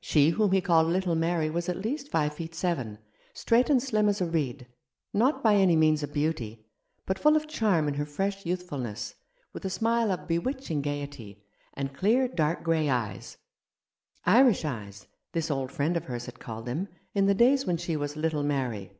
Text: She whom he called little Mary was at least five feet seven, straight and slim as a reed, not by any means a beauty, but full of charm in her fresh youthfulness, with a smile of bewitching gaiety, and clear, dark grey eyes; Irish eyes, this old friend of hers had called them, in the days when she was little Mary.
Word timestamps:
She 0.00 0.30
whom 0.30 0.52
he 0.52 0.60
called 0.60 0.86
little 0.86 1.16
Mary 1.16 1.50
was 1.50 1.68
at 1.68 1.76
least 1.78 2.12
five 2.12 2.32
feet 2.32 2.54
seven, 2.54 2.98
straight 3.34 3.68
and 3.68 3.82
slim 3.82 4.08
as 4.08 4.20
a 4.20 4.24
reed, 4.24 4.68
not 5.12 5.42
by 5.42 5.56
any 5.56 5.74
means 5.74 6.00
a 6.04 6.06
beauty, 6.06 6.64
but 7.06 7.18
full 7.18 7.34
of 7.34 7.48
charm 7.48 7.88
in 7.88 7.94
her 7.94 8.06
fresh 8.06 8.46
youthfulness, 8.46 9.16
with 9.52 9.64
a 9.64 9.68
smile 9.68 10.12
of 10.12 10.28
bewitching 10.28 10.80
gaiety, 10.80 11.42
and 11.74 11.92
clear, 11.92 12.28
dark 12.28 12.62
grey 12.62 12.88
eyes; 12.88 13.36
Irish 14.24 14.64
eyes, 14.64 15.08
this 15.32 15.50
old 15.50 15.72
friend 15.72 15.96
of 15.96 16.04
hers 16.04 16.26
had 16.26 16.38
called 16.38 16.66
them, 16.66 16.86
in 17.12 17.26
the 17.26 17.34
days 17.34 17.66
when 17.66 17.78
she 17.78 17.96
was 17.96 18.14
little 18.14 18.44
Mary. 18.44 18.92